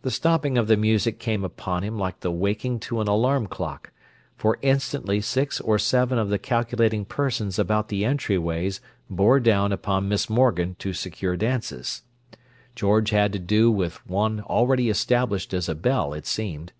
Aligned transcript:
The 0.00 0.10
stopping 0.10 0.58
of 0.58 0.66
the 0.66 0.76
music 0.76 1.20
came 1.20 1.44
upon 1.44 1.84
him 1.84 1.96
like 1.96 2.18
the 2.18 2.32
waking 2.32 2.80
to 2.80 3.00
an 3.00 3.06
alarm 3.06 3.46
clock; 3.46 3.92
for 4.34 4.58
instantly 4.62 5.20
six 5.20 5.60
or 5.60 5.78
seven 5.78 6.18
of 6.18 6.28
the 6.28 6.40
calculating 6.40 7.04
persons 7.04 7.56
about 7.56 7.86
the 7.88 8.04
entry 8.04 8.36
ways 8.36 8.80
bore 9.08 9.38
down 9.38 9.70
upon 9.70 10.08
Miss 10.08 10.28
Morgan 10.28 10.74
to 10.80 10.92
secure 10.92 11.36
dances. 11.36 12.02
George 12.74 13.10
had 13.10 13.32
to 13.32 13.38
do 13.38 13.70
with 13.70 14.04
one 14.08 14.40
already 14.40 14.90
established 14.90 15.54
as 15.54 15.68
a 15.68 15.76
belle, 15.76 16.14
it 16.14 16.26
seemed. 16.26 16.72